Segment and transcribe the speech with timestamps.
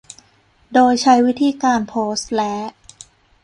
[0.73, 2.55] โดยใช้วิธีการโพสและ